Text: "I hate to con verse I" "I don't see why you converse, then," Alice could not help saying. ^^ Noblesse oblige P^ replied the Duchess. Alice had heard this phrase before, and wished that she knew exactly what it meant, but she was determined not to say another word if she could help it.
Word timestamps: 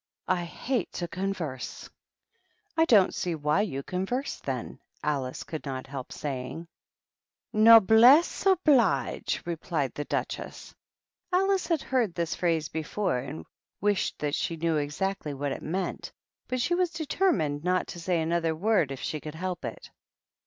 "I 0.29 0.45
hate 0.45 0.91
to 0.93 1.07
con 1.07 1.31
verse 1.31 1.87
I" 2.75 2.81
"I 2.81 2.85
don't 2.85 3.13
see 3.13 3.35
why 3.35 3.61
you 3.61 3.83
converse, 3.83 4.39
then," 4.39 4.79
Alice 5.03 5.43
could 5.43 5.63
not 5.63 5.85
help 5.85 6.11
saying. 6.11 6.63
^^ 6.63 6.65
Noblesse 7.53 8.47
oblige 8.47 9.43
P^ 9.43 9.45
replied 9.45 9.93
the 9.93 10.05
Duchess. 10.05 10.73
Alice 11.31 11.67
had 11.67 11.83
heard 11.83 12.15
this 12.15 12.33
phrase 12.33 12.67
before, 12.67 13.19
and 13.19 13.45
wished 13.79 14.17
that 14.17 14.33
she 14.33 14.57
knew 14.57 14.77
exactly 14.77 15.35
what 15.35 15.51
it 15.51 15.61
meant, 15.61 16.11
but 16.47 16.59
she 16.59 16.73
was 16.73 16.89
determined 16.89 17.63
not 17.63 17.85
to 17.89 17.99
say 17.99 18.19
another 18.21 18.55
word 18.55 18.91
if 18.91 19.01
she 19.01 19.19
could 19.19 19.35
help 19.35 19.63
it. 19.63 19.91